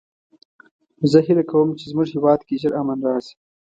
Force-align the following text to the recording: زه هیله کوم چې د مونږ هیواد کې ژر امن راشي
زه 1.11 1.19
هیله 1.25 1.43
کوم 1.49 1.67
چې 1.79 1.85
د 1.87 1.91
مونږ 1.97 2.09
هیواد 2.15 2.41
کې 2.47 2.59
ژر 2.61 2.73
امن 2.81 2.99
راشي 3.07 3.35